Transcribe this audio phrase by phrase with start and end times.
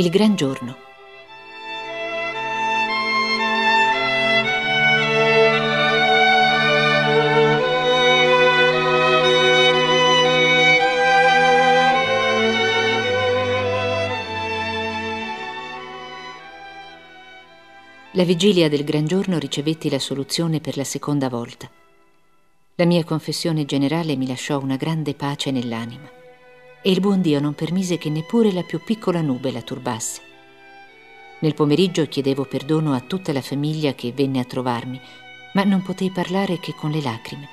[0.00, 0.78] Il gran giorno.
[18.12, 21.70] La vigilia del Gran Giorno ricevetti la soluzione per la seconda volta.
[22.76, 26.19] La mia confessione generale mi lasciò una grande pace nell'anima
[26.82, 30.22] e il buon Dio non permise che neppure la più piccola nube la turbasse.
[31.40, 35.00] Nel pomeriggio chiedevo perdono a tutta la famiglia che venne a trovarmi,
[35.54, 37.48] ma non potei parlare che con le lacrime.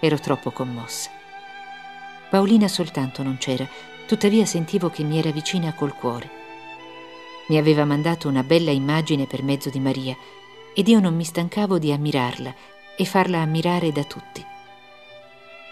[0.00, 1.10] Ero troppo commossa.
[2.30, 3.68] Paolina soltanto non c'era,
[4.06, 6.30] tuttavia sentivo che mi era vicina col cuore.
[7.48, 10.16] Mi aveva mandato una bella immagine per mezzo di Maria
[10.74, 12.54] ed io non mi stancavo di ammirarla
[12.96, 14.44] e farla ammirare da tutti.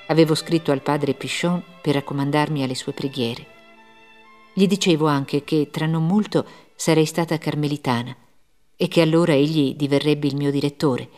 [0.08, 3.46] Avevo scritto al padre Pichon per raccomandarmi alle sue preghiere.
[4.52, 8.16] Gli dicevo anche che tra non molto sarei stata carmelitana
[8.76, 11.08] e che allora egli diverrebbe il mio direttore.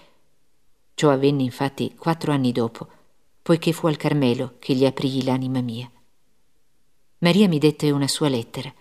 [0.95, 2.89] Ciò avvenne infatti quattro anni dopo,
[3.43, 5.91] poiché fu al Carmelo che gli aprì l'anima mia.
[7.19, 8.73] Maria mi dette una sua lettera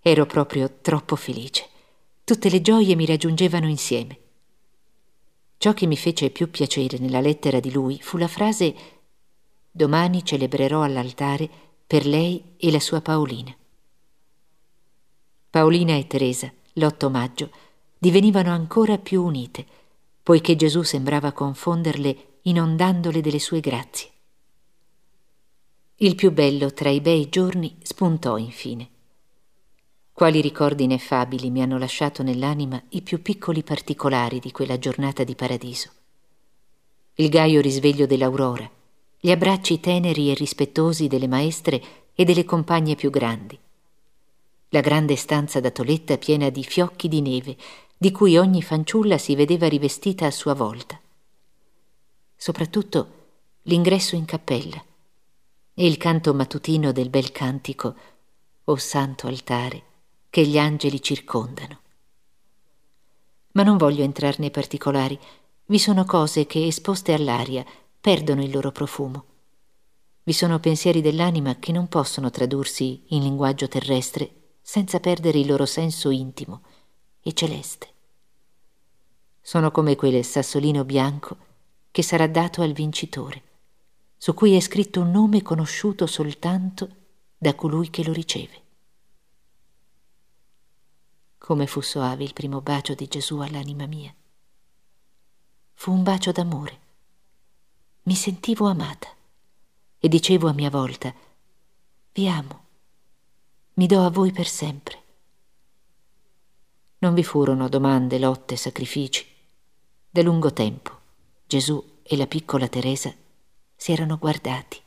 [0.00, 1.66] Ero proprio troppo felice.
[2.24, 4.18] Tutte le gioie mi raggiungevano insieme.
[5.58, 8.74] Ciò che mi fece più piacere nella lettera di lui fu la frase
[9.70, 11.48] Domani celebrerò all'altare
[11.86, 13.54] per lei e la sua Paolina.
[15.50, 17.50] Paolina e Teresa, l'8 maggio,
[17.98, 19.64] divenivano ancora più unite,
[20.22, 24.10] poiché Gesù sembrava confonderle inondandole delle sue grazie.
[25.96, 28.88] Il più bello tra i bei giorni spuntò infine.
[30.12, 35.34] Quali ricordi ineffabili mi hanno lasciato nell'anima i più piccoli particolari di quella giornata di
[35.34, 35.90] paradiso.
[37.14, 38.70] Il gaio risveglio dell'aurora,
[39.20, 41.82] gli abbracci teneri e rispettosi delle maestre
[42.14, 43.58] e delle compagne più grandi.
[44.70, 47.56] La grande stanza da toletta piena di fiocchi di neve,
[47.96, 51.00] di cui ogni fanciulla si vedeva rivestita a sua volta.
[52.36, 53.14] Soprattutto
[53.62, 54.82] l'ingresso in cappella
[55.74, 57.94] e il canto mattutino del bel cantico,
[58.64, 59.82] o santo altare,
[60.30, 61.80] che gli angeli circondano.
[63.52, 65.18] Ma non voglio entrare nei particolari,
[65.66, 67.64] vi sono cose che, esposte all'aria,
[68.00, 69.24] perdono il loro profumo.
[70.22, 75.64] Vi sono pensieri dell'anima che non possono tradursi in linguaggio terrestre senza perdere il loro
[75.64, 76.62] senso intimo
[77.22, 77.92] e celeste.
[79.40, 81.36] Sono come quel sassolino bianco
[81.90, 83.42] che sarà dato al vincitore,
[84.18, 86.88] su cui è scritto un nome conosciuto soltanto
[87.38, 88.62] da colui che lo riceve.
[91.38, 94.14] Come fu soave il primo bacio di Gesù all'anima mia.
[95.72, 96.80] Fu un bacio d'amore.
[98.08, 99.14] Mi sentivo amata
[99.98, 101.14] e dicevo a mia volta,
[102.14, 102.64] vi amo,
[103.74, 105.02] mi do a voi per sempre.
[107.00, 109.26] Non vi furono domande, lotte, sacrifici.
[110.08, 110.98] Da lungo tempo
[111.46, 113.14] Gesù e la piccola Teresa
[113.76, 114.80] si erano guardati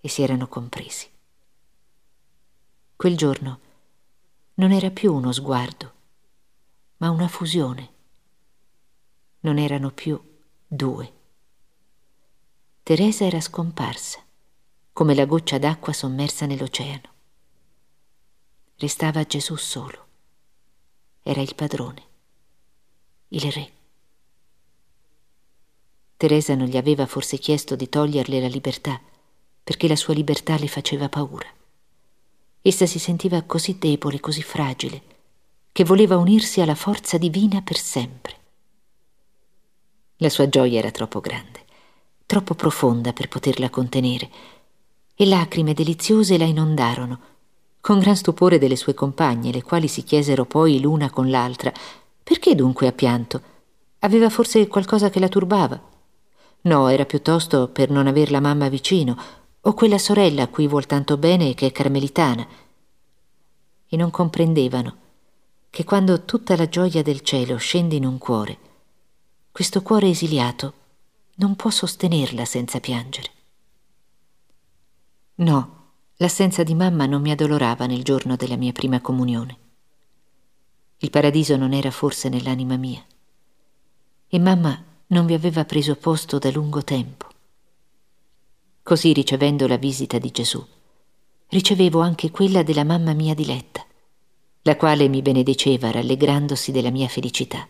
[0.00, 1.08] e si erano compresi.
[2.94, 3.60] Quel giorno
[4.54, 5.92] non era più uno sguardo,
[6.98, 7.92] ma una fusione.
[9.40, 10.16] Non erano più
[10.64, 11.22] due.
[12.84, 14.22] Teresa era scomparsa,
[14.92, 17.12] come la goccia d'acqua sommersa nell'oceano.
[18.76, 20.06] Restava Gesù solo.
[21.22, 22.02] Era il padrone,
[23.28, 23.72] il re.
[26.18, 29.00] Teresa non gli aveva forse chiesto di toglierle la libertà,
[29.62, 31.50] perché la sua libertà le faceva paura.
[32.60, 35.02] Essa si sentiva così debole, così fragile,
[35.72, 38.36] che voleva unirsi alla forza divina per sempre.
[40.16, 41.63] La sua gioia era troppo grande,
[42.26, 44.30] troppo profonda per poterla contenere,
[45.14, 47.20] e lacrime deliziose la inondarono,
[47.80, 51.72] con gran stupore delle sue compagne, le quali si chiesero poi l'una con l'altra
[52.24, 53.42] perché dunque ha pianto?
[53.98, 55.78] Aveva forse qualcosa che la turbava?
[56.62, 59.14] No, era piuttosto per non aver la mamma vicino,
[59.60, 62.46] o quella sorella a cui vuol tanto bene e che è carmelitana.
[63.86, 64.96] E non comprendevano
[65.68, 68.58] che quando tutta la gioia del cielo scende in un cuore,
[69.52, 70.72] questo cuore esiliato
[71.36, 73.30] non può sostenerla senza piangere.
[75.36, 79.58] No, l'assenza di mamma non mi addolorava nel giorno della mia prima comunione.
[80.98, 83.04] Il paradiso non era forse nell'anima mia.
[84.28, 87.26] E mamma non vi aveva preso posto da lungo tempo.
[88.82, 90.64] Così ricevendo la visita di Gesù,
[91.48, 93.84] ricevevo anche quella della mamma mia diletta,
[94.62, 97.66] la quale mi benediceva rallegrandosi della mia felicità.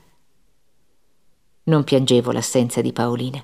[1.64, 3.42] Non piangevo l'assenza di Paolina.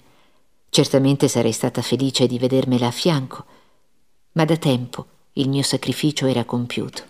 [0.70, 3.44] Certamente sarei stata felice di vedermela a fianco,
[4.32, 7.08] ma da tempo il mio sacrificio era compiuto.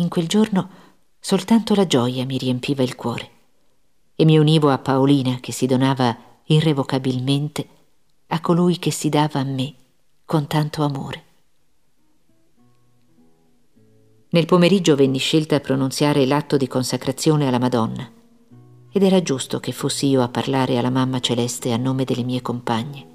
[0.00, 0.70] in quel giorno
[1.18, 3.30] soltanto la gioia mi riempiva il cuore
[4.14, 7.68] e mi univo a Paolina che si donava irrevocabilmente
[8.28, 9.74] a colui che si dava a me
[10.24, 11.24] con tanto amore.
[14.30, 18.17] Nel pomeriggio venni scelta a pronunziare l'atto di consacrazione alla Madonna
[18.90, 22.40] ed era giusto che fossi io a parlare alla Mamma Celeste a nome delle mie
[22.40, 23.06] compagne.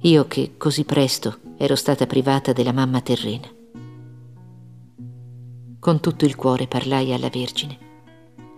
[0.00, 3.48] Io che così presto ero stata privata della mamma terrena.
[5.78, 7.78] Con tutto il cuore parlai alla Vergine.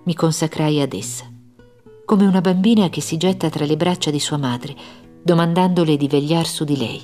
[0.04, 1.30] Mi consacrai ad essa,
[2.04, 4.74] come una bambina che si getta tra le braccia di sua madre,
[5.22, 7.02] domandandole di vegliar su di lei.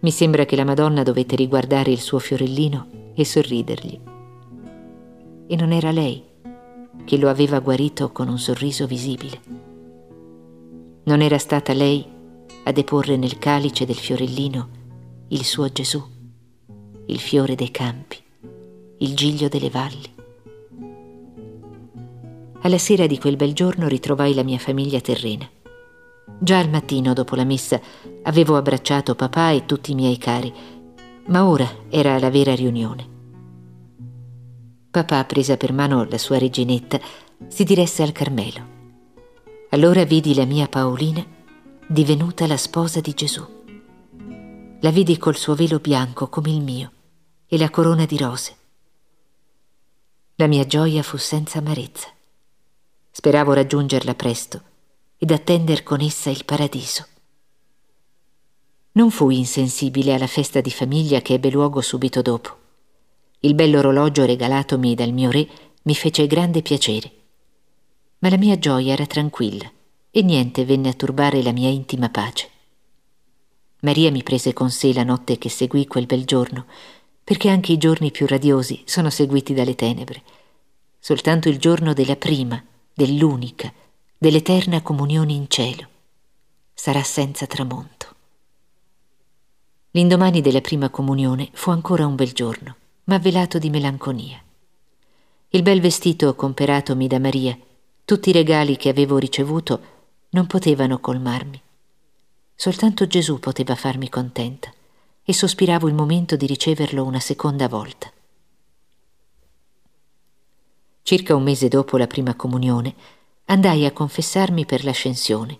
[0.00, 4.00] Mi sembra che la Madonna dovette riguardare il suo fiorellino e sorridergli.
[5.48, 6.27] E non era lei
[7.04, 9.40] che lo aveva guarito con un sorriso visibile.
[11.04, 12.06] Non era stata lei
[12.64, 14.68] a deporre nel calice del fiorellino
[15.28, 16.02] il suo Gesù,
[17.06, 18.26] il fiore dei campi
[18.98, 20.16] il giglio delle valli.
[22.62, 25.48] Alla sera di quel bel giorno ritrovai la mia famiglia terrena.
[26.40, 27.80] Già al mattino, dopo la messa,
[28.22, 30.52] avevo abbracciato papà e tutti i miei cari,
[31.26, 33.16] ma ora era la vera riunione.
[34.90, 36.98] Papà, presa per mano la sua reginetta,
[37.46, 38.76] si diresse al Carmelo.
[39.70, 41.24] Allora vidi la mia Paolina
[41.86, 43.46] divenuta la sposa di Gesù.
[44.80, 46.92] La vidi col suo velo bianco come il mio
[47.46, 48.56] e la corona di rose.
[50.36, 52.08] La mia gioia fu senza amarezza.
[53.10, 54.62] Speravo raggiungerla presto
[55.18, 57.06] ed attender con essa il paradiso.
[58.92, 62.57] Non fui insensibile alla festa di famiglia che ebbe luogo subito dopo.
[63.40, 65.46] Il bell'orologio regalatomi dal mio re
[65.82, 67.12] mi fece grande piacere.
[68.18, 69.70] Ma la mia gioia era tranquilla
[70.10, 72.50] e niente venne a turbare la mia intima pace.
[73.80, 76.66] Maria mi prese con sé la notte che seguì quel bel giorno
[77.22, 80.22] perché anche i giorni più radiosi sono seguiti dalle tenebre.
[80.98, 82.60] Soltanto il giorno della prima,
[82.92, 83.72] dell'unica,
[84.16, 85.86] dell'eterna comunione in cielo
[86.74, 88.06] sarà senza tramonto.
[89.92, 92.76] L'indomani della prima comunione fu ancora un bel giorno,
[93.08, 94.38] ma velato di melanconia.
[95.48, 97.58] Il bel vestito comperatomi da Maria,
[98.04, 99.80] tutti i regali che avevo ricevuto,
[100.30, 101.60] non potevano colmarmi.
[102.54, 104.70] Soltanto Gesù poteva farmi contenta
[105.22, 108.12] e sospiravo il momento di riceverlo una seconda volta.
[111.00, 112.94] Circa un mese dopo la prima comunione
[113.46, 115.58] andai a confessarmi per l'ascensione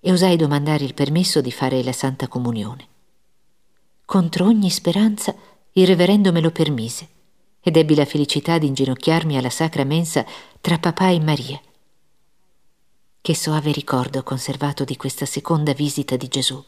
[0.00, 2.88] e osai domandare il permesso di fare la Santa Comunione.
[4.04, 5.32] Contro ogni speranza
[5.72, 7.08] il reverendo me lo permise
[7.60, 10.24] ed ebbi la felicità di inginocchiarmi alla sacra mensa
[10.60, 11.60] tra papà e Maria.
[13.20, 16.64] Che soave ricordo conservato di questa seconda visita di Gesù.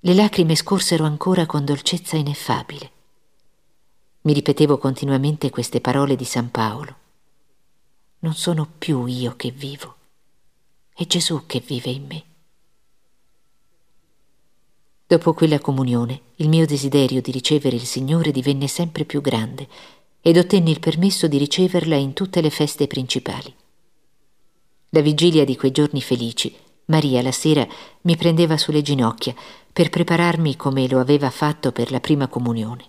[0.00, 2.90] Le lacrime scorsero ancora con dolcezza ineffabile.
[4.22, 6.96] Mi ripetevo continuamente queste parole di San Paolo.
[8.20, 9.96] Non sono più io che vivo,
[10.94, 12.24] è Gesù che vive in me.
[15.12, 19.68] Dopo quella comunione, il mio desiderio di ricevere il Signore divenne sempre più grande
[20.22, 23.54] ed ottenni il permesso di riceverla in tutte le feste principali.
[24.88, 27.68] La vigilia di quei giorni felici, Maria la sera
[28.00, 29.34] mi prendeva sulle ginocchia
[29.70, 32.86] per prepararmi come lo aveva fatto per la prima comunione.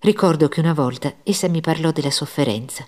[0.00, 2.84] Ricordo che una volta essa mi parlò della sofferenza,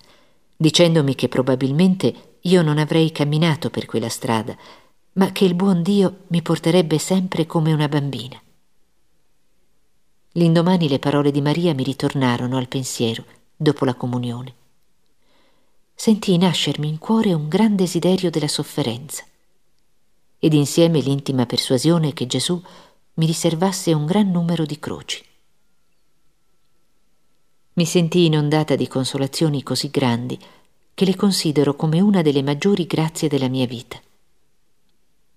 [0.57, 4.57] dicendomi che probabilmente io non avrei camminato per quella strada,
[5.12, 8.40] ma che il buon Dio mi porterebbe sempre come una bambina.
[10.34, 13.24] L'indomani le parole di Maria mi ritornarono al pensiero
[13.56, 14.54] dopo la comunione.
[15.94, 19.24] Sentii nascermi in cuore un gran desiderio della sofferenza
[20.38, 22.62] ed insieme l'intima persuasione che Gesù
[23.14, 25.22] mi riservasse un gran numero di croci.
[27.74, 30.38] Mi sentii inondata di consolazioni così grandi
[30.94, 34.00] che le considero come una delle maggiori grazie della mia vita.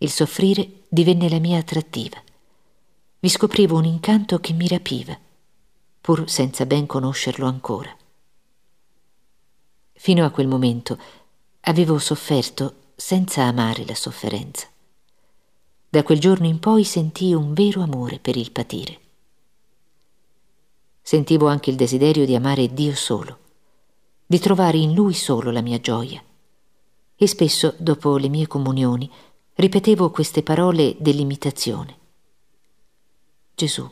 [0.03, 2.21] Il soffrire divenne la mia attrattiva.
[3.19, 5.17] Vi scoprivo un incanto che mi rapiva,
[6.01, 7.89] pur senza ben conoscerlo ancora.
[9.93, 10.99] Fino a quel momento
[11.61, 14.67] avevo sofferto senza amare la sofferenza.
[15.87, 18.99] Da quel giorno in poi sentii un vero amore per il patire.
[21.01, 23.37] Sentivo anche il desiderio di amare Dio solo,
[24.25, 26.21] di trovare in Lui solo la mia gioia.
[27.15, 29.09] E spesso, dopo le mie comunioni,
[29.55, 31.97] ripetevo queste parole dell'imitazione.
[33.55, 33.87] Gesù,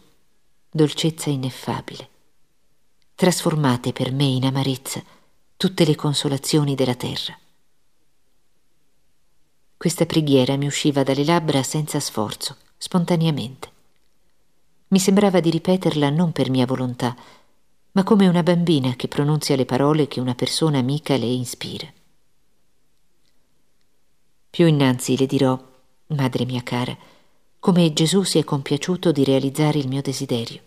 [0.70, 2.10] dolcezza ineffabile,
[3.13, 5.03] trasformate per me in amarezza
[5.56, 7.38] tutte le consolazioni della terra.
[9.77, 13.70] Questa preghiera mi usciva dalle labbra senza sforzo, spontaneamente.
[14.88, 17.15] Mi sembrava di ripeterla non per mia volontà,
[17.91, 21.88] ma come una bambina che pronunzia le parole che una persona amica le ispira.
[24.51, 25.58] Più innanzi le dirò,
[26.08, 26.93] madre mia cara,
[27.58, 30.60] come Gesù si è compiaciuto di realizzare il mio desiderio,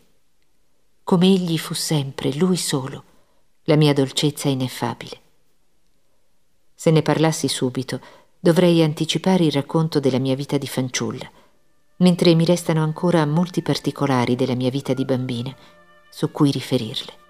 [1.04, 3.04] come egli fu sempre, lui solo,
[3.64, 5.20] la mia dolcezza ineffabile.
[6.74, 8.00] Se ne parlassi subito,
[8.40, 11.30] dovrei anticipare il racconto della mia vita di fanciulla,
[11.96, 15.54] mentre mi restano ancora molti particolari della mia vita di bambina
[16.08, 17.23] su cui riferirle.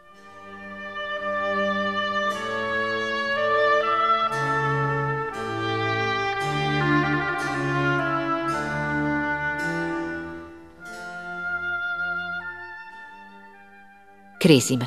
[14.45, 14.87] Cresima.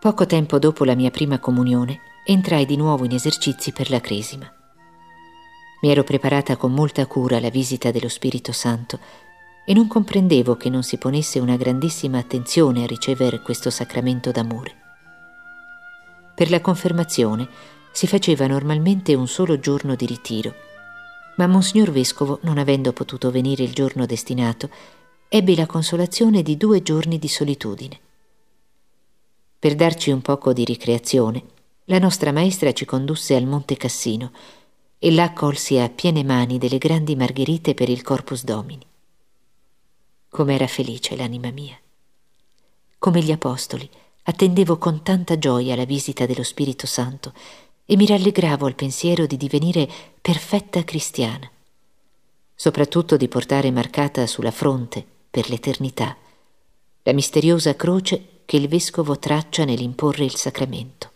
[0.00, 4.52] Poco tempo dopo la mia prima comunione entrai di nuovo in esercizi per la Cresima.
[5.82, 8.98] Mi ero preparata con molta cura alla visita dello Spirito Santo
[9.64, 14.74] e non comprendevo che non si ponesse una grandissima attenzione a ricevere questo sacramento d'amore.
[16.34, 20.54] Per la confermazione si faceva normalmente un solo giorno di ritiro,
[21.36, 24.68] ma Monsignor Vescovo, non avendo potuto venire il giorno destinato,
[25.28, 27.98] ebbe la consolazione di due giorni di solitudine.
[29.58, 31.42] Per darci un poco di ricreazione,
[31.84, 34.32] la nostra maestra ci condusse al Monte Cassino
[34.98, 38.86] e là accolsi a piene mani delle grandi margherite per il Corpus Domini.
[40.28, 41.78] Com'era felice l'anima mia.
[42.98, 43.88] Come gli apostoli,
[44.24, 47.32] attendevo con tanta gioia la visita dello Spirito Santo
[47.90, 49.88] e mi rallegravo al pensiero di divenire
[50.20, 51.50] perfetta cristiana,
[52.54, 56.16] soprattutto di portare marcata sulla fronte, per l'eternità,
[57.02, 61.10] la misteriosa croce che il vescovo traccia nell'imporre il sacramento.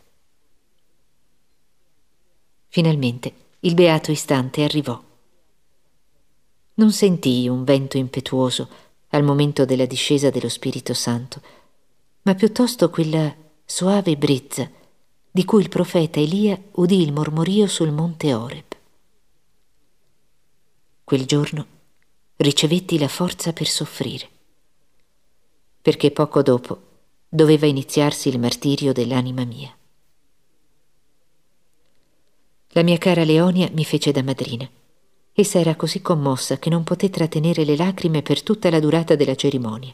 [2.67, 5.01] Finalmente il beato istante arrivò.
[6.75, 8.69] Non sentii un vento impetuoso
[9.11, 11.41] al momento della discesa dello Spirito Santo,
[12.23, 13.33] ma piuttosto quella
[13.65, 14.69] soave brezza
[15.37, 18.77] di cui il profeta Elia udì il mormorio sul monte Oreb.
[21.03, 21.67] Quel giorno
[22.37, 24.29] ricevetti la forza per soffrire,
[25.83, 26.81] perché poco dopo
[27.29, 29.77] doveva iniziarsi il martirio dell'anima mia.
[32.69, 34.71] La mia cara Leonia mi fece da madrina.
[35.33, 39.35] Essa era così commossa che non poté trattenere le lacrime per tutta la durata della
[39.35, 39.93] cerimonia.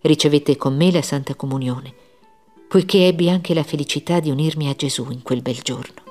[0.00, 2.05] Ricevette con me la Santa Comunione
[2.68, 6.04] poiché ebbi anche la felicità di unirmi a Gesù in quel bel giorno.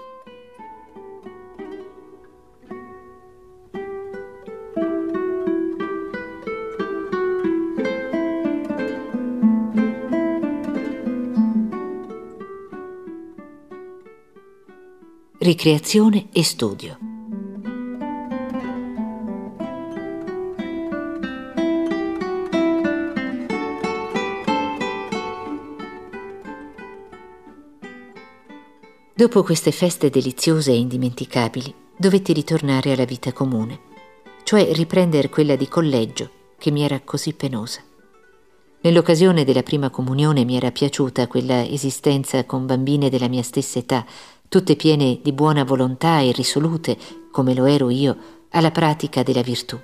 [15.37, 17.14] Ricreazione e studio.
[29.17, 33.79] Dopo queste feste deliziose e indimenticabili, dovetti ritornare alla vita comune,
[34.43, 37.79] cioè riprendere quella di collegio che mi era così penosa.
[38.81, 44.05] Nell'occasione della prima comunione mi era piaciuta quella esistenza con bambine della mia stessa età,
[44.49, 46.97] tutte piene di buona volontà e risolute,
[47.31, 48.17] come lo ero io,
[48.49, 49.79] alla pratica della virtù.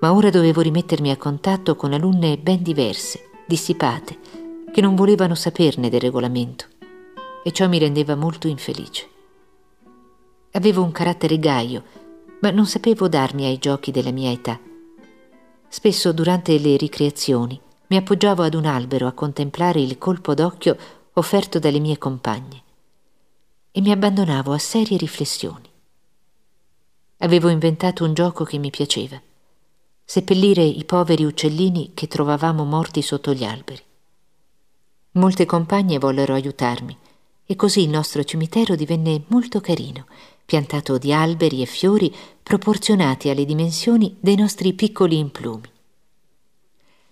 [0.00, 4.18] Ma ora dovevo rimettermi a contatto con alunne ben diverse, dissipate,
[4.72, 6.66] che non volevano saperne del regolamento
[7.42, 9.08] e ciò mi rendeva molto infelice.
[10.52, 11.84] Avevo un carattere gaio,
[12.40, 14.58] ma non sapevo darmi ai giochi della mia età.
[15.68, 20.76] Spesso durante le ricreazioni mi appoggiavo ad un albero a contemplare il colpo d'occhio
[21.14, 22.62] offerto dalle mie compagne
[23.70, 25.68] e mi abbandonavo a serie riflessioni.
[27.18, 29.20] Avevo inventato un gioco che mi piaceva,
[30.04, 33.82] seppellire i poveri uccellini che trovavamo morti sotto gli alberi.
[35.12, 36.96] Molte compagne vollero aiutarmi,
[37.50, 40.06] e così il nostro cimitero divenne molto carino,
[40.44, 45.66] piantato di alberi e fiori proporzionati alle dimensioni dei nostri piccoli implumi.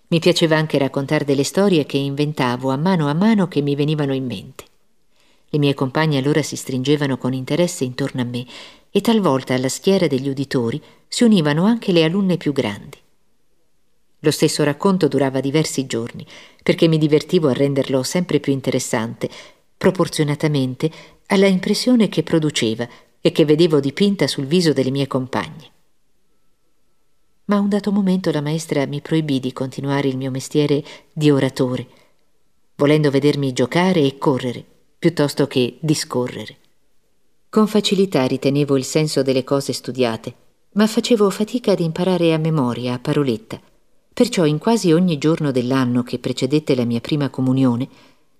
[0.08, 4.12] Mi piaceva anche raccontare delle storie che inventavo a mano a mano che mi venivano
[4.12, 4.64] in mente.
[5.48, 8.44] Le mie compagne allora si stringevano con interesse intorno a me
[8.90, 12.98] e talvolta alla schiera degli uditori si univano anche le alunne più grandi.
[14.20, 16.26] Lo stesso racconto durava diversi giorni,
[16.62, 19.30] perché mi divertivo a renderlo sempre più interessante,
[19.76, 20.90] proporzionatamente
[21.26, 22.88] alla impressione che produceva
[23.20, 25.70] e che vedevo dipinta sul viso delle mie compagne.
[27.46, 31.30] Ma a un dato momento la maestra mi proibì di continuare il mio mestiere di
[31.30, 31.86] oratore,
[32.76, 34.64] volendo vedermi giocare e correre,
[34.98, 36.56] piuttosto che discorrere.
[37.48, 40.34] Con facilità ritenevo il senso delle cose studiate,
[40.72, 43.60] ma facevo fatica ad imparare a memoria, a paroletta.
[44.12, 47.88] Perciò in quasi ogni giorno dell'anno che precedette la mia prima comunione,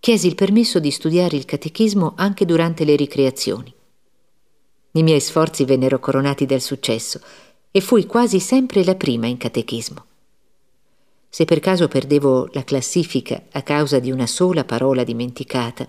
[0.00, 3.72] chiesi il permesso di studiare il catechismo anche durante le ricreazioni.
[4.92, 7.20] I miei sforzi vennero coronati dal successo
[7.70, 10.04] e fui quasi sempre la prima in catechismo.
[11.28, 15.86] Se per caso perdevo la classifica a causa di una sola parola dimenticata,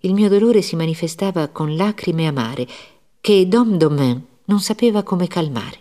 [0.00, 2.66] il mio dolore si manifestava con lacrime amare
[3.20, 5.80] che Dom Domain non sapeva come calmare.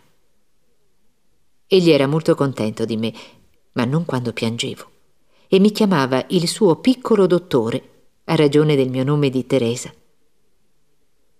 [1.67, 3.13] Egli era molto contento di me,
[3.71, 4.90] ma non quando piangevo,
[5.53, 7.89] e mi chiamava il suo piccolo dottore,
[8.23, 9.93] a ragione del mio nome di Teresa.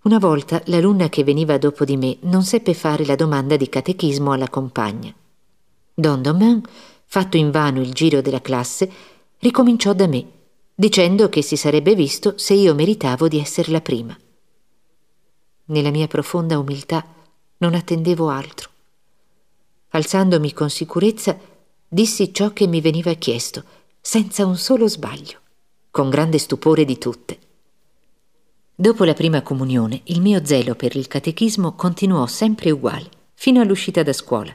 [0.01, 4.33] Una volta l'alunna che veniva dopo di me non seppe fare la domanda di catechismo
[4.33, 5.15] alla compagna.
[5.93, 6.61] Don Domain,
[7.05, 8.91] fatto invano il giro della classe,
[9.37, 10.27] ricominciò da me,
[10.75, 14.19] dicendo che si sarebbe visto se io meritavo di essere la prima.
[15.67, 17.05] Nella mia profonda umiltà
[17.59, 18.69] non attendevo altro.
[19.91, 21.39] Alzandomi con sicurezza,
[21.87, 25.39] dissi ciò che mi veniva chiesto, senza un solo sbaglio,
[25.91, 27.37] con grande stupore di tutte.
[28.73, 34.01] Dopo la prima comunione, il mio zelo per il catechismo continuò sempre uguale, fino all'uscita
[34.01, 34.51] da scuola.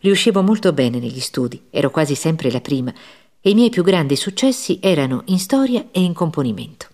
[0.00, 2.92] Riuscivo molto bene negli studi, ero quasi sempre la prima,
[3.40, 6.86] e i miei più grandi successi erano in storia e in componimento.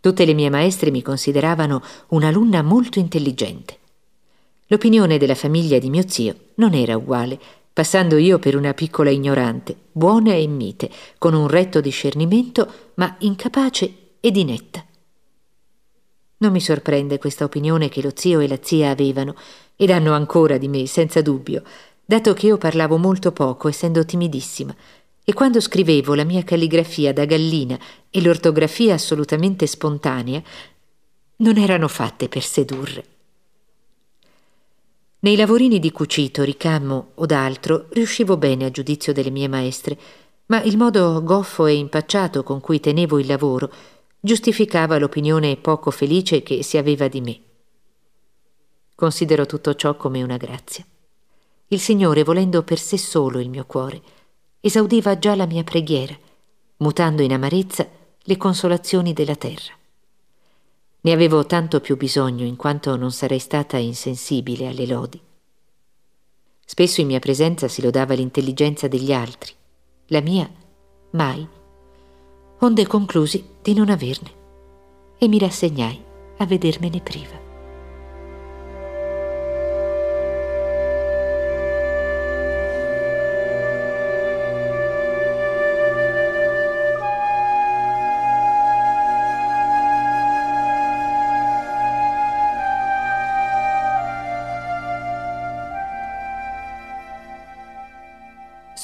[0.00, 3.78] Tutte le mie maestre mi consideravano un'alunna molto intelligente.
[4.68, 7.40] L'opinione della famiglia di mio zio non era uguale,
[7.76, 14.14] passando io per una piccola ignorante, buona e mite, con un retto discernimento, ma incapace
[14.18, 14.82] ed inetta.
[16.38, 19.34] Non mi sorprende questa opinione che lo zio e la zia avevano,
[19.76, 21.64] ed hanno ancora di me, senza dubbio,
[22.02, 24.74] dato che io parlavo molto poco, essendo timidissima,
[25.22, 30.42] e quando scrivevo la mia calligrafia da gallina e l'ortografia assolutamente spontanea,
[31.36, 33.15] non erano fatte per sedurre.
[35.26, 39.98] Nei lavorini di cucito, ricamo o d'altro riuscivo bene a giudizio delle mie maestre,
[40.46, 43.68] ma il modo goffo e impacciato con cui tenevo il lavoro
[44.20, 47.40] giustificava l'opinione poco felice che si aveva di me.
[48.94, 50.86] Considero tutto ciò come una grazia.
[51.66, 54.00] Il Signore, volendo per sé solo il mio cuore,
[54.60, 56.16] esaudiva già la mia preghiera,
[56.76, 57.84] mutando in amarezza
[58.16, 59.74] le consolazioni della terra.
[61.06, 65.20] Ne avevo tanto più bisogno in quanto non sarei stata insensibile alle lodi.
[66.64, 69.52] Spesso in mia presenza si lodava l'intelligenza degli altri,
[70.06, 70.50] la mia
[71.12, 71.46] mai,
[72.58, 74.34] onde conclusi di non averne
[75.16, 76.02] e mi rassegnai
[76.38, 77.45] a vedermene priva.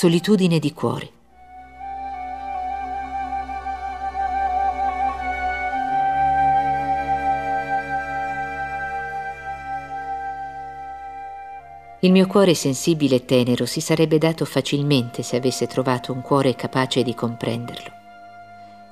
[0.02, 1.10] Solitudine di cuore.
[12.00, 16.56] Il mio cuore sensibile e tenero si sarebbe dato facilmente se avesse trovato un cuore
[16.56, 17.92] capace di comprenderlo.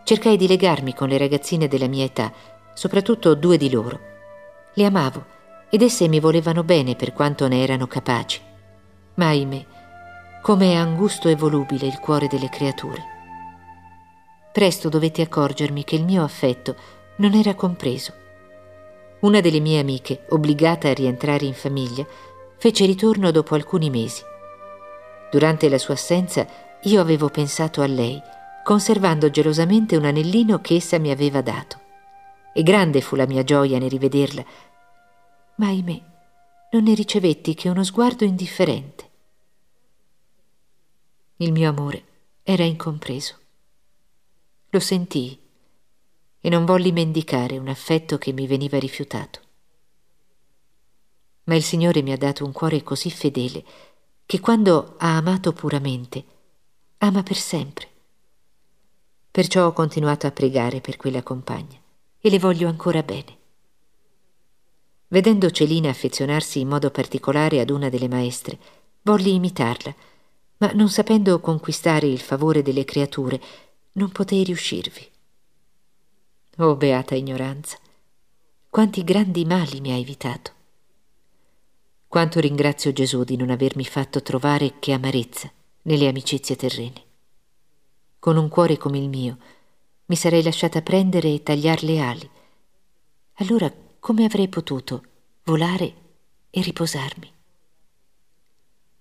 [0.05, 2.33] Cercai di legarmi con le ragazzine della mia età,
[2.73, 3.99] soprattutto due di loro.
[4.75, 5.27] Le amavo
[5.71, 8.41] ed esse mi volevano bene per quanto ne erano capaci.
[9.15, 9.67] Ma ahimè,
[10.43, 13.19] come è angusto e volubile il cuore delle creature.
[14.53, 16.75] Presto dovetti accorgermi che il mio affetto
[17.17, 18.15] non era compreso.
[19.21, 22.07] Una delle mie amiche, obbligata a rientrare in famiglia,
[22.57, 24.23] fece ritorno dopo alcuni mesi.
[25.31, 26.47] Durante la sua assenza
[26.83, 28.21] io avevo pensato a lei,
[28.65, 31.79] conservando gelosamente un anellino che essa mi aveva dato.
[32.55, 34.45] E grande fu la mia gioia nel rivederla,
[35.57, 36.01] ma ahimè
[36.73, 39.10] non ne ricevetti che uno sguardo indifferente.
[41.43, 42.05] Il mio amore
[42.43, 43.35] era incompreso.
[44.69, 45.41] Lo sentii
[46.39, 49.41] e non volli mendicare un affetto che mi veniva rifiutato.
[51.45, 53.65] Ma il Signore mi ha dato un cuore così fedele
[54.27, 56.25] che quando ha amato puramente,
[56.99, 57.89] ama per sempre.
[59.31, 61.81] Perciò ho continuato a pregare per quella compagna
[62.21, 63.39] e le voglio ancora bene.
[65.09, 68.59] Vedendo Celina affezionarsi in modo particolare ad una delle maestre,
[69.01, 69.95] volli imitarla
[70.61, 73.41] ma non sapendo conquistare il favore delle creature,
[73.93, 75.09] non potei riuscirvi.
[76.59, 77.79] Oh beata ignoranza,
[78.69, 80.53] quanti grandi mali mi ha evitato.
[82.07, 85.51] Quanto ringrazio Gesù di non avermi fatto trovare che amarezza
[85.83, 87.05] nelle amicizie terrene.
[88.19, 89.39] Con un cuore come il mio,
[90.07, 92.31] mi sarei lasciata prendere e tagliar le ali.
[93.35, 95.05] Allora come avrei potuto
[95.45, 95.95] volare
[96.51, 97.40] e riposarmi?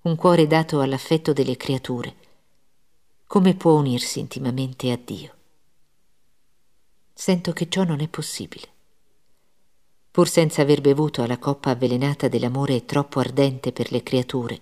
[0.01, 2.15] Un cuore dato all'affetto delle creature,
[3.27, 5.33] come può unirsi intimamente a Dio?
[7.13, 8.67] Sento che ciò non è possibile.
[10.09, 14.61] Pur senza aver bevuto alla coppa avvelenata dell'amore troppo ardente per le creature,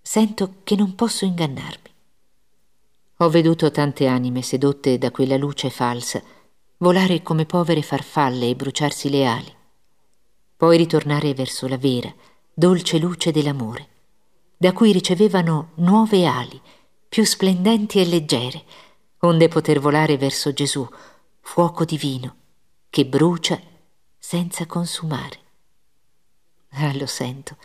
[0.00, 1.90] sento che non posso ingannarmi.
[3.18, 6.22] Ho veduto tante anime sedotte da quella luce falsa
[6.78, 9.54] volare come povere farfalle e bruciarsi le ali,
[10.56, 12.10] poi ritornare verso la vera,
[12.54, 13.88] dolce luce dell'amore,
[14.60, 16.60] da cui ricevevano nuove ali,
[17.08, 18.64] più splendenti e leggere,
[19.20, 20.86] onde poter volare verso Gesù,
[21.40, 22.34] fuoco divino,
[22.90, 23.58] che brucia
[24.18, 25.38] senza consumare.
[26.72, 27.56] Ah, lo sento,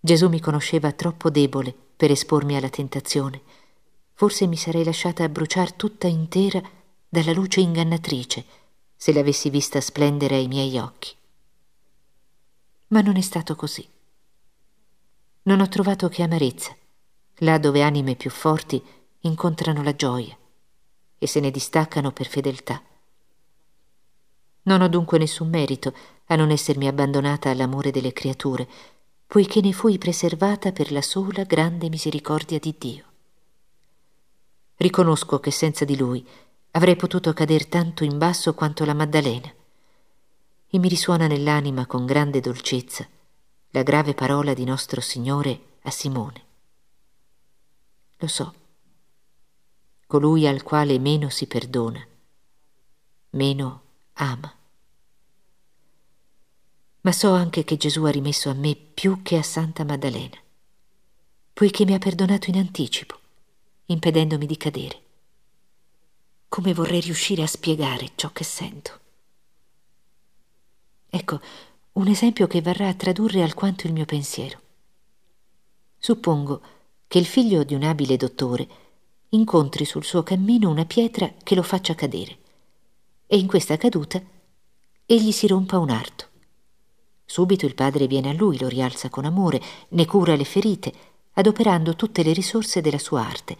[0.00, 3.40] Gesù mi conosceva troppo debole per espormi alla tentazione
[4.22, 6.62] forse mi sarei lasciata bruciar tutta intera
[7.08, 8.44] dalla luce ingannatrice
[8.94, 11.12] se l'avessi vista splendere ai miei occhi.
[12.88, 13.84] Ma non è stato così.
[15.44, 16.72] Non ho trovato che amarezza,
[17.38, 18.80] là dove anime più forti
[19.20, 20.36] incontrano la gioia
[21.18, 22.80] e se ne distaccano per fedeltà.
[24.62, 25.92] Non ho dunque nessun merito
[26.26, 28.68] a non essermi abbandonata all'amore delle creature,
[29.26, 33.04] poiché ne fui preservata per la sola grande misericordia di Dio.
[34.76, 36.24] Riconosco che senza di lui
[36.72, 39.52] avrei potuto cader tanto in basso quanto la Maddalena.
[40.68, 43.06] E mi risuona nell'anima con grande dolcezza
[43.74, 46.44] la grave parola di nostro Signore a Simone.
[48.18, 48.54] Lo so,
[50.06, 52.06] colui al quale meno si perdona,
[53.30, 53.82] meno
[54.14, 54.54] ama.
[57.00, 60.36] Ma so anche che Gesù ha rimesso a me più che a Santa Maddalena,
[61.54, 63.20] poiché mi ha perdonato in anticipo
[63.86, 65.02] impedendomi di cadere.
[66.48, 69.00] Come vorrei riuscire a spiegare ciò che sento.
[71.08, 71.40] Ecco,
[71.92, 74.60] un esempio che varrà a tradurre alquanto il mio pensiero.
[75.98, 76.60] Suppongo
[77.06, 78.66] che il figlio di un abile dottore
[79.30, 82.38] incontri sul suo cammino una pietra che lo faccia cadere
[83.26, 84.20] e in questa caduta
[85.06, 86.28] egli si rompa un arto.
[87.24, 90.92] Subito il padre viene a lui, lo rialza con amore, ne cura le ferite,
[91.32, 93.56] adoperando tutte le risorse della sua arte,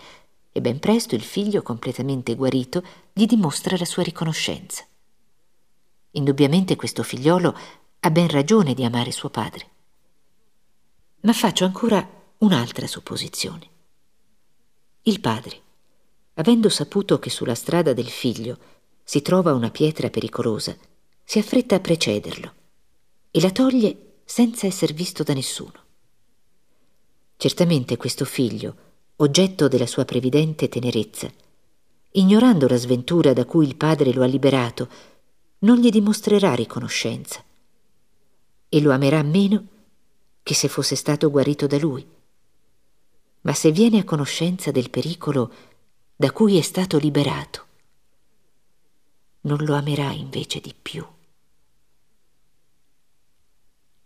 [0.52, 4.84] e ben presto il figlio, completamente guarito, gli dimostra la sua riconoscenza.
[6.10, 7.56] Indubbiamente questo figliolo
[8.04, 9.66] ha ben ragione di amare suo padre.
[11.20, 12.04] Ma faccio ancora
[12.38, 13.68] un'altra supposizione.
[15.02, 15.60] Il padre,
[16.34, 18.58] avendo saputo che sulla strada del figlio
[19.04, 20.76] si trova una pietra pericolosa,
[21.22, 22.52] si affretta a precederlo
[23.30, 25.80] e la toglie senza esser visto da nessuno.
[27.36, 28.76] Certamente questo figlio,
[29.16, 31.30] oggetto della sua previdente tenerezza,
[32.12, 34.88] ignorando la sventura da cui il padre lo ha liberato,
[35.58, 37.44] non gli dimostrerà riconoscenza
[38.74, 39.66] e lo amerà meno
[40.42, 42.08] che se fosse stato guarito da lui.
[43.42, 45.52] Ma se viene a conoscenza del pericolo
[46.16, 47.66] da cui è stato liberato,
[49.42, 51.06] non lo amerà invece di più.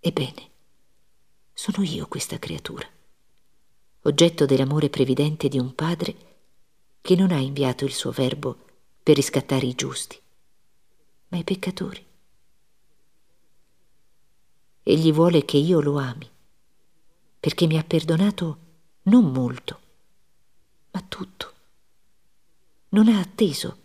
[0.00, 0.50] Ebbene,
[1.52, 2.88] sono io questa creatura
[4.02, 6.16] oggetto dell'amore previdente di un padre
[7.00, 8.64] che non ha inviato il suo verbo
[9.00, 10.20] per riscattare i giusti,
[11.28, 12.05] ma i peccatori.
[14.88, 16.30] Egli vuole che io lo ami,
[17.40, 18.58] perché mi ha perdonato
[19.02, 19.80] non molto,
[20.92, 21.52] ma tutto.
[22.90, 23.78] Non ha atteso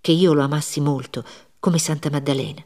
[0.00, 1.22] che io lo amassi molto
[1.58, 2.64] come Santa Maddalena,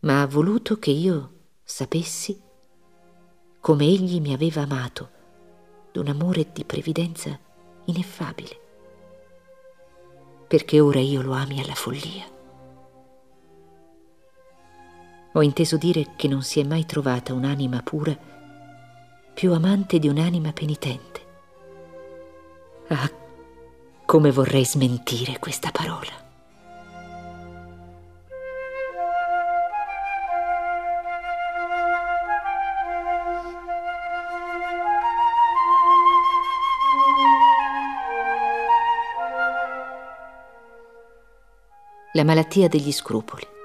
[0.00, 2.40] ma ha voluto che io sapessi
[3.60, 5.10] come egli mi aveva amato
[5.92, 7.38] d'un amore di previdenza
[7.84, 8.60] ineffabile,
[10.48, 12.35] perché ora io lo ami alla follia.
[15.36, 18.16] Ho inteso dire che non si è mai trovata un'anima pura
[19.34, 21.20] più amante di un'anima penitente.
[22.88, 23.10] Ah,
[24.06, 26.24] come vorrei smentire questa parola.
[42.12, 43.55] la malattia degli scrupoli.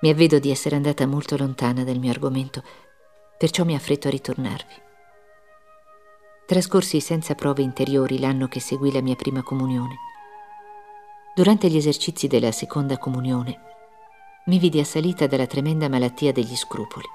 [0.00, 2.62] Mi avvedo di essere andata molto lontana dal mio argomento,
[3.36, 4.74] perciò mi affretto a ritornarvi.
[6.46, 9.96] Trascorsi senza prove interiori l'anno che seguì la mia prima comunione.
[11.34, 13.60] Durante gli esercizi della seconda comunione
[14.46, 17.06] mi vidi assalita dalla tremenda malattia degli scrupoli.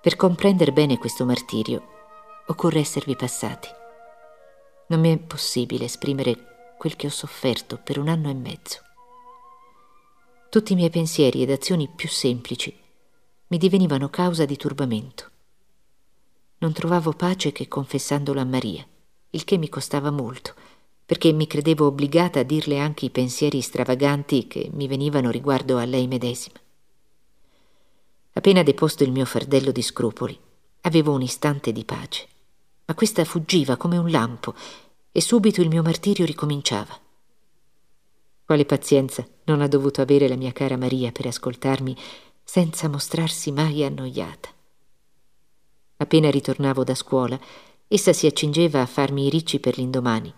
[0.00, 1.82] Per comprendere bene questo martirio
[2.46, 3.68] occorre esservi passati.
[4.88, 8.87] Non mi è possibile esprimere quel che ho sofferto per un anno e mezzo.
[10.48, 12.74] Tutti i miei pensieri ed azioni più semplici
[13.48, 15.30] mi divenivano causa di turbamento.
[16.58, 18.86] Non trovavo pace che confessandolo a Maria,
[19.30, 20.54] il che mi costava molto,
[21.04, 25.84] perché mi credevo obbligata a dirle anche i pensieri stravaganti che mi venivano riguardo a
[25.84, 26.58] lei medesima.
[28.32, 30.38] Appena deposto il mio fardello di scrupoli,
[30.82, 32.28] avevo un istante di pace
[32.88, 34.54] ma questa fuggiva come un lampo
[35.12, 36.98] e subito il mio martirio ricominciava.
[38.48, 41.94] Quale pazienza non ha dovuto avere la mia cara Maria per ascoltarmi
[42.42, 44.48] senza mostrarsi mai annoiata.
[45.98, 47.38] Appena ritornavo da scuola,
[47.86, 50.32] essa si accingeva a farmi i ricci per l'indomani,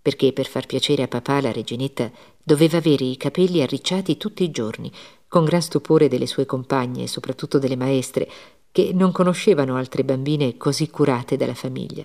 [0.00, 2.10] perché per far piacere a papà la reginetta
[2.42, 4.90] doveva avere i capelli arricciati tutti i giorni,
[5.28, 8.26] con gran stupore delle sue compagne e soprattutto delle maestre,
[8.72, 12.04] che non conoscevano altre bambine così curate dalla famiglia.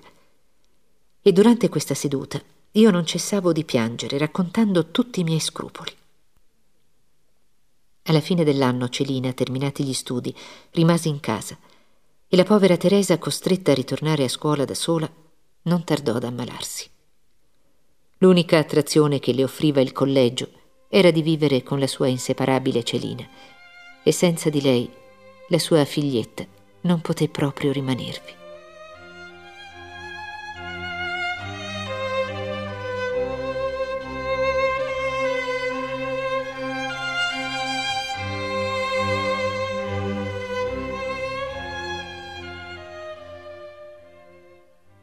[1.22, 2.42] E durante questa seduta
[2.76, 5.90] io non cessavo di piangere, raccontando tutti i miei scrupoli.
[8.04, 10.34] Alla fine dell'anno Celina, terminati gli studi,
[10.72, 11.58] rimase in casa
[12.28, 15.10] e la povera Teresa, costretta a ritornare a scuola da sola,
[15.62, 16.88] non tardò ad ammalarsi.
[18.18, 20.48] L'unica attrazione che le offriva il collegio
[20.88, 23.26] era di vivere con la sua inseparabile Celina
[24.02, 24.88] e senza di lei
[25.48, 26.46] la sua figlietta
[26.82, 28.44] non poté proprio rimanervi.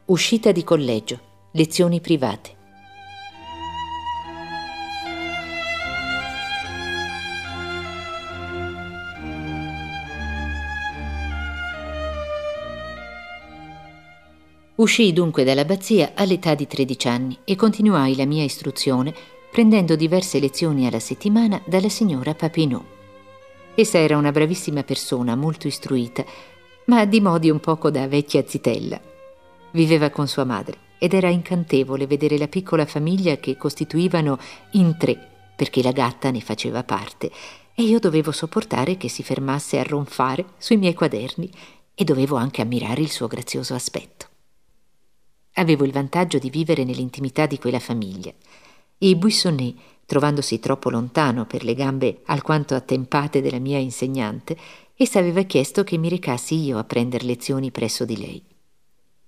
[0.06, 1.18] Uscita di collegio,
[1.52, 2.56] lezioni private.
[14.76, 19.16] Uscii dunque dall'abbazia all'età di 13 anni e continuai la mia istruzione
[19.50, 22.84] prendendo diverse lezioni alla settimana dalla signora Papineau.
[23.74, 26.26] Essa era una bravissima persona, molto istruita,
[26.88, 29.12] ma di modi un poco da vecchia zitella.
[29.74, 34.38] Viveva con sua madre ed era incantevole vedere la piccola famiglia che costituivano
[34.74, 35.18] in tre,
[35.56, 37.32] perché la gatta ne faceva parte,
[37.74, 41.50] e io dovevo sopportare che si fermasse a ronfare sui miei quaderni
[41.96, 44.28] e dovevo anche ammirare il suo grazioso aspetto.
[45.54, 48.32] Avevo il vantaggio di vivere nell'intimità di quella famiglia.
[49.00, 54.56] E Buissonnet, trovandosi troppo lontano per le gambe alquanto attempate della mia insegnante,
[54.96, 58.52] essa aveva chiesto che mi recassi io a prendere lezioni presso di lei.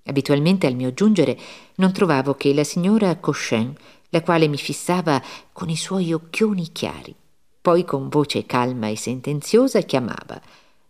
[0.05, 1.37] Abitualmente al mio giungere
[1.75, 3.73] non trovavo che la signora Cochin,
[4.09, 7.13] la quale mi fissava con i suoi occhioni chiari.
[7.61, 10.39] Poi con voce calma e sentenziosa chiamava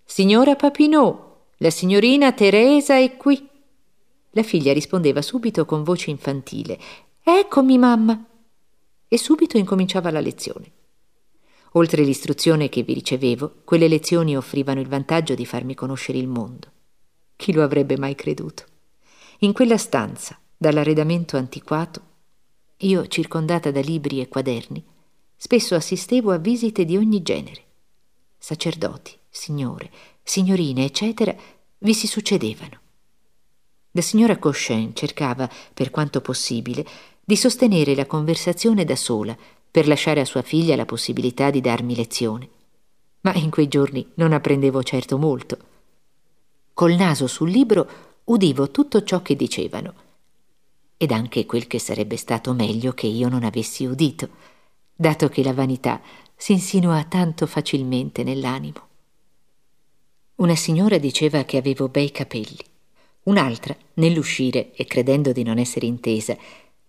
[0.04, 3.48] Signora Papineau, la signorina Teresa è qui.
[4.32, 6.78] La figlia rispondeva subito con voce infantile
[7.24, 8.24] Eccomi, mamma.
[9.08, 10.72] E subito incominciava la lezione.
[11.72, 16.72] Oltre l'istruzione che vi ricevevo, quelle lezioni offrivano il vantaggio di farmi conoscere il mondo.
[17.36, 18.66] Chi lo avrebbe mai creduto?
[19.40, 22.02] In quella stanza, dall'arredamento antiquato,
[22.78, 24.84] io, circondata da libri e quaderni,
[25.36, 27.64] spesso assistevo a visite di ogni genere.
[28.38, 29.92] Sacerdoti, signore,
[30.24, 31.36] signorine, eccetera,
[31.80, 32.80] vi si succedevano.
[33.92, 36.86] La signora Cochin cercava, per quanto possibile,
[37.24, 39.36] di sostenere la conversazione da sola
[39.70, 42.50] per lasciare a sua figlia la possibilità di darmi lezione.
[43.22, 45.58] Ma in quei giorni non apprendevo certo molto.
[46.74, 50.04] Col naso sul libro udivo tutto ciò che dicevano
[50.98, 54.30] ed anche quel che sarebbe stato meglio che io non avessi udito,
[54.96, 56.02] dato che la vanità
[56.36, 58.88] si insinua tanto facilmente nell'animo.
[60.36, 62.64] Una signora diceva che avevo bei capelli.
[63.24, 66.38] Un'altra, nell'uscire e credendo di non essere intesa,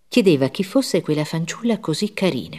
[0.07, 2.57] chiedeva chi fosse quella fanciulla così carina.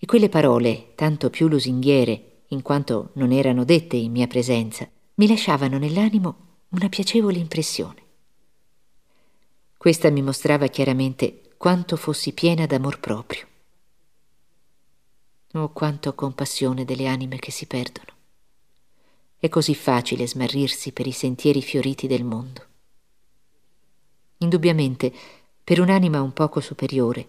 [0.00, 5.26] E quelle parole, tanto più lusinghiere, in quanto non erano dette in mia presenza, mi
[5.26, 8.02] lasciavano nell'animo una piacevole impressione.
[9.78, 13.46] Questa mi mostrava chiaramente quanto fossi piena d'amor proprio.
[15.52, 18.12] Oh, quanto compassione delle anime che si perdono.
[19.38, 22.66] È così facile smarrirsi per i sentieri fioriti del mondo.
[24.38, 25.10] Indubbiamente,
[25.64, 27.26] per un'anima un poco superiore,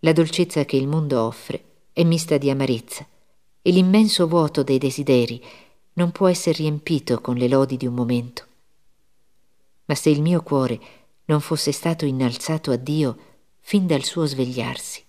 [0.00, 3.06] la dolcezza che il mondo offre è mista di amarezza
[3.60, 5.42] e l'immenso vuoto dei desideri
[5.94, 8.52] non può essere riempito con le lodi di un momento.
[9.86, 10.80] Ma se il mio cuore
[11.26, 13.18] non fosse stato innalzato a Dio
[13.60, 15.04] fin dal suo svegliarsi,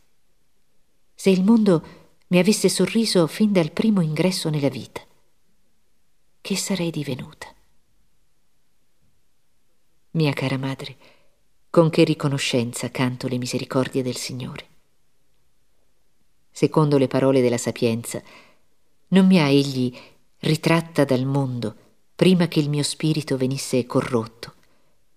[1.13, 1.83] se il mondo
[2.27, 5.01] mi avesse sorriso fin dal primo ingresso nella vita,
[6.41, 7.53] che sarei divenuta?
[10.15, 10.95] mia cara madre,
[11.69, 14.67] con che riconoscenza canto le misericordie del Signore.
[16.49, 18.21] Secondo le parole della sapienza,
[19.09, 19.93] non mi ha egli
[20.39, 21.75] ritratta dal mondo
[22.15, 24.54] prima che il mio spirito venisse corrotto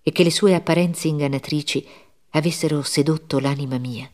[0.03, 1.87] e che le sue apparenze ingannatrici
[2.31, 4.11] avessero sedotto l'anima mia.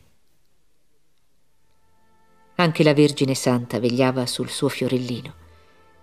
[2.55, 5.33] Anche la Vergine Santa vegliava sul suo fiorellino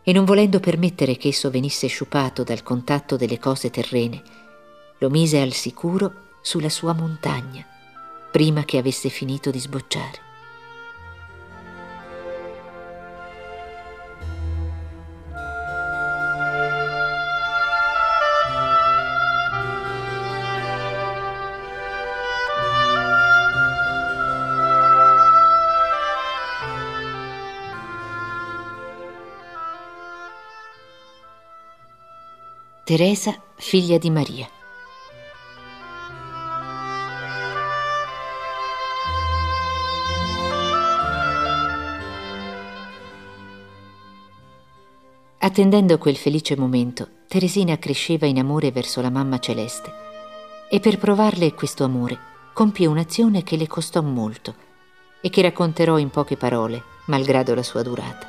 [0.03, 4.23] e non volendo permettere che esso venisse sciupato dal contatto delle cose terrene,
[4.99, 7.64] lo mise al sicuro sulla sua montagna,
[8.31, 10.32] prima che avesse finito di sbocciare.
[32.94, 34.46] Teresa, figlia di Maria.
[45.38, 49.90] Attendendo quel felice momento, Teresina cresceva in amore verso la mamma celeste
[50.68, 52.18] e per provarle questo amore
[52.52, 54.55] compì un'azione che le costò molto
[55.22, 58.26] e che racconterò in poche parole, malgrado la sua durata.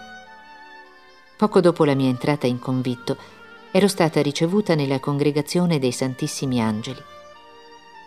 [1.36, 3.42] Poco dopo la mia entrata in convitto,
[3.76, 7.02] ero stata ricevuta nella congregazione dei Santissimi Angeli.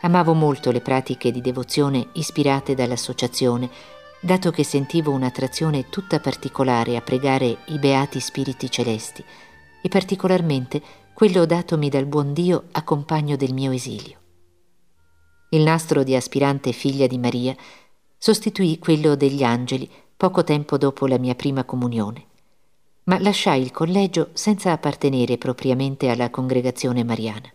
[0.03, 3.69] Amavo molto le pratiche di devozione ispirate dall'associazione
[4.21, 9.25] dato che sentivo un'attrazione tutta particolare a pregare i beati spiriti celesti
[9.83, 10.81] e particolarmente
[11.13, 14.19] quello datomi dal buon Dio a compagno del mio esilio.
[15.49, 17.57] Il nastro di aspirante figlia di Maria
[18.17, 22.27] sostituì quello degli angeli poco tempo dopo la mia prima comunione,
[23.07, 27.53] ma lasciai il collegio senza appartenere propriamente alla congregazione mariana.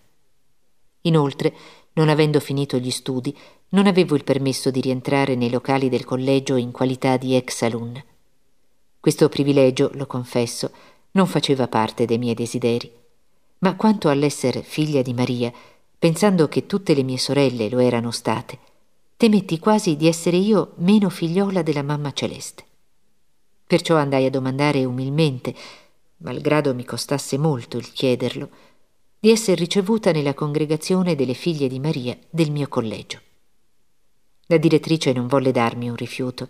[1.01, 1.53] Inoltre,
[1.93, 3.35] non avendo finito gli studi,
[3.69, 8.03] non avevo il permesso di rientrare nei locali del collegio in qualità di ex alunna.
[8.99, 10.71] Questo privilegio, lo confesso,
[11.11, 12.89] non faceva parte dei miei desideri.
[13.59, 15.51] Ma quanto all'essere figlia di Maria,
[15.99, 18.57] pensando che tutte le mie sorelle lo erano state,
[19.17, 22.69] temetti quasi di essere io meno figliola della mamma celeste.
[23.71, 25.55] Perciò andai a domandare umilmente,
[26.17, 28.49] malgrado mi costasse molto il chiederlo,
[29.17, 33.21] di essere ricevuta nella congregazione delle figlie di Maria del mio collegio.
[34.47, 36.49] La direttrice non volle darmi un rifiuto,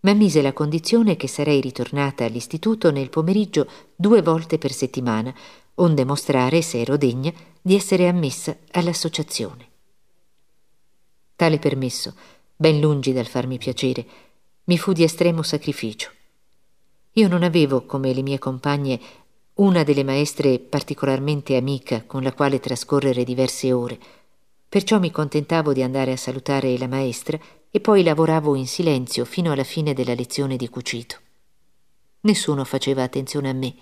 [0.00, 5.34] ma mise la condizione che sarei ritornata all'istituto nel pomeriggio due volte per settimana,
[5.76, 9.68] onde mostrare se ero degna di essere ammessa all'associazione.
[11.34, 12.14] Tale permesso,
[12.54, 14.04] ben lungi dal farmi piacere,
[14.64, 16.16] mi fu di estremo sacrificio.
[17.18, 19.00] Io non avevo, come le mie compagne,
[19.54, 23.98] una delle maestre particolarmente amica con la quale trascorrere diverse ore,
[24.68, 27.38] Perciò mi contentavo di andare a salutare la maestra
[27.70, 31.16] e poi lavoravo in silenzio fino alla fine della lezione di cucito.
[32.20, 33.74] Nessuno faceva attenzione a me,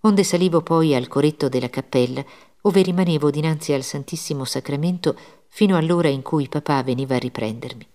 [0.00, 2.24] onde salivo poi al coretto della cappella,
[2.62, 7.86] ove rimanevo dinanzi al Santissimo Sacramento fino all'ora in cui papà veniva a riprendermi.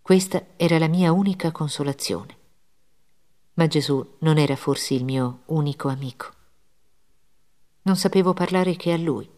[0.00, 2.41] Questa era la mia unica consolazione.
[3.54, 6.32] Ma Gesù non era forse il mio unico amico.
[7.82, 9.28] Non sapevo parlare che a lui.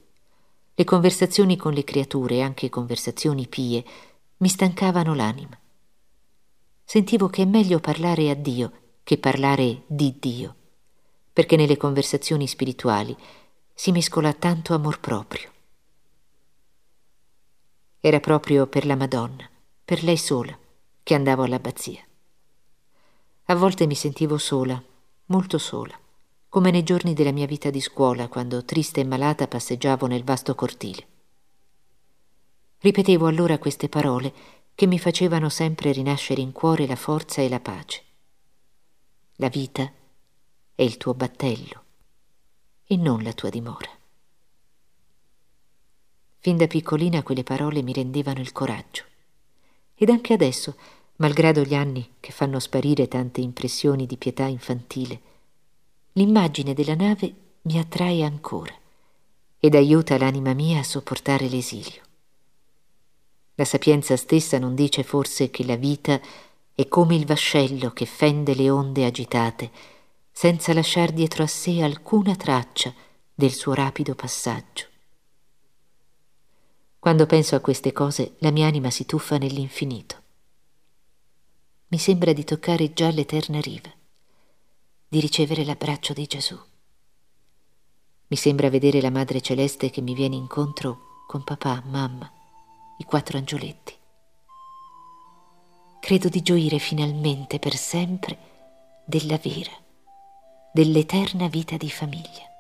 [0.75, 3.85] Le conversazioni con le creature, anche conversazioni pie,
[4.39, 5.59] mi stancavano l'anima.
[6.85, 8.73] Sentivo che è meglio parlare a Dio
[9.05, 10.55] che parlare di Dio,
[11.33, 13.15] perché nelle conversazioni spirituali
[13.75, 15.53] si mescola tanto amor proprio.
[18.01, 19.49] Era proprio per la Madonna,
[19.85, 20.59] per lei sola,
[21.03, 22.03] che andavo all'abbazia.
[23.47, 24.83] A volte mi sentivo sola,
[25.27, 25.99] molto sola
[26.55, 30.55] come nei giorni della mia vita di scuola, quando triste e malata passeggiavo nel vasto
[30.55, 31.07] cortile.
[32.79, 34.33] Ripetevo allora queste parole
[34.73, 38.03] che mi facevano sempre rinascere in cuore la forza e la pace.
[39.39, 39.91] La vita
[40.77, 41.83] è il tuo battello
[42.85, 43.91] e non la tua dimora.
[46.39, 49.03] Fin da piccolina quelle parole mi rendevano il coraggio.
[49.97, 50.77] Ed anche adesso,
[51.17, 55.21] malgrado gli anni che fanno sparire tante impressioni di pietà infantile,
[56.13, 58.75] l'immagine della nave mi attrae ancora
[59.59, 62.03] ed aiuta l'anima mia a sopportare l'esilio.
[63.55, 66.21] La sapienza stessa non dice forse che la vita
[66.75, 69.71] è come il vascello che fende le onde agitate,
[70.33, 72.93] senza lasciar dietro a sé alcuna traccia
[73.33, 74.87] del suo rapido passaggio.
[76.99, 80.23] Quando penso a queste cose, la mia anima si tuffa nell'infinito.
[81.89, 83.93] Mi sembra di toccare già l'eterna riva
[85.15, 86.59] di ricevere l'abbraccio di Gesù.
[88.27, 92.29] Mi sembra vedere la Madre Celeste che mi viene incontro con papà, mamma,
[92.99, 93.95] i quattro angioletti.
[96.01, 98.39] Credo di gioire finalmente per sempre
[99.07, 99.71] della vera,
[100.73, 102.54] dell'eterna vita di famiglia.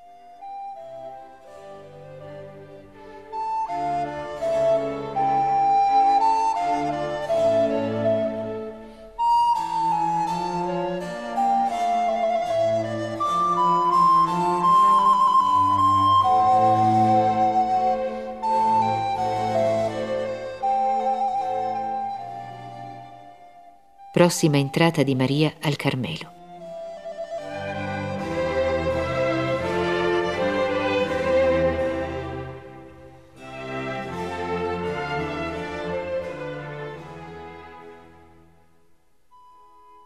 [24.15, 26.31] Prossima entrata di Maria al Carmelo.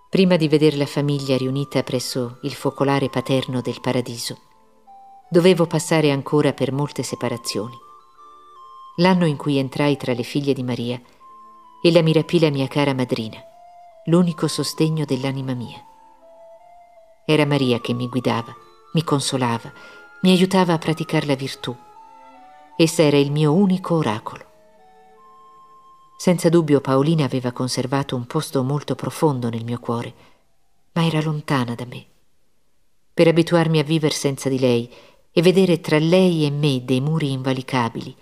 [0.09, 4.39] Prima di vedere la famiglia riunita presso il focolare paterno del paradiso,
[5.29, 7.77] dovevo passare ancora per molte separazioni.
[8.97, 10.99] L'anno in cui entrai tra le figlie di Maria,
[11.83, 13.43] ella mi rapì la mia cara madrina
[14.09, 15.85] l'unico sostegno dell'anima mia.
[17.27, 18.55] Era Maria che mi guidava,
[18.95, 19.71] mi consolava,
[20.23, 21.77] mi aiutava a praticare la virtù.
[22.77, 24.47] Essa era il mio unico oracolo.
[26.17, 30.15] Senza dubbio Paolina aveva conservato un posto molto profondo nel mio cuore,
[30.93, 32.07] ma era lontana da me.
[33.13, 34.91] Per abituarmi a vivere senza di lei
[35.31, 38.17] e vedere tra lei e me dei muri invalicabili,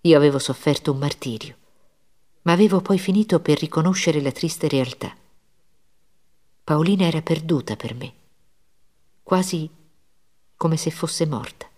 [0.00, 1.56] io avevo sofferto un martirio
[2.44, 5.14] ma avevo poi finito per riconoscere la triste realtà.
[6.62, 8.14] Paolina era perduta per me,
[9.22, 9.68] quasi
[10.56, 11.68] come se fosse morta.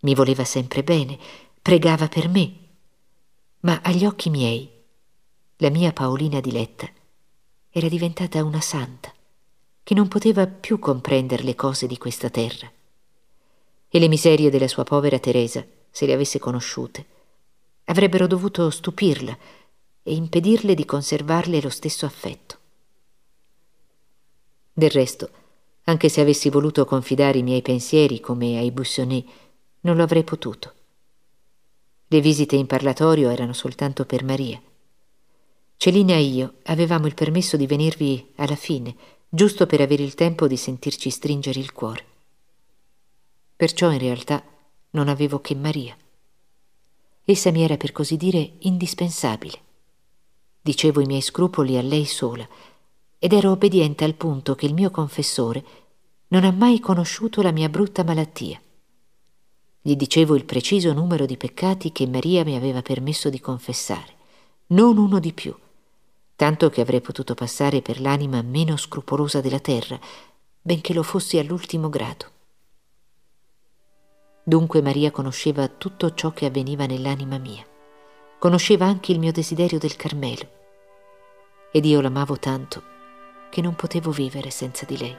[0.00, 1.18] Mi voleva sempre bene,
[1.62, 2.54] pregava per me,
[3.60, 4.70] ma agli occhi miei
[5.56, 6.88] la mia Paolina diletta
[7.70, 9.12] era diventata una santa
[9.82, 12.70] che non poteva più comprendere le cose di questa terra.
[13.88, 17.06] E le miserie della sua povera Teresa, se le avesse conosciute,
[17.86, 19.36] avrebbero dovuto stupirla
[20.02, 22.58] e impedirle di conservarle lo stesso affetto.
[24.72, 25.30] Del resto,
[25.84, 29.24] anche se avessi voluto confidare i miei pensieri come ai Bussonnet,
[29.80, 30.72] non lo avrei potuto.
[32.08, 34.60] Le visite in parlatorio erano soltanto per Maria.
[35.76, 38.94] Celina e io avevamo il permesso di venirvi alla fine,
[39.28, 42.04] giusto per avere il tempo di sentirci stringere il cuore.
[43.56, 44.42] Perciò in realtà
[44.90, 45.96] non avevo che Maria.
[47.28, 49.58] Essa mi era per così dire indispensabile.
[50.60, 52.46] Dicevo i miei scrupoli a lei sola
[53.18, 55.64] ed ero obbediente al punto che il mio confessore
[56.28, 58.60] non ha mai conosciuto la mia brutta malattia.
[59.80, 64.14] Gli dicevo il preciso numero di peccati che Maria mi aveva permesso di confessare,
[64.68, 65.52] non uno di più,
[66.36, 69.98] tanto che avrei potuto passare per l'anima meno scrupolosa della terra,
[70.62, 72.34] benché lo fossi all'ultimo grado.
[74.48, 77.66] Dunque Maria conosceva tutto ciò che avveniva nell'anima mia.
[78.38, 80.48] Conosceva anche il mio desiderio del Carmelo.
[81.72, 82.80] Ed io l'amavo tanto
[83.50, 85.16] che non potevo vivere senza di lei.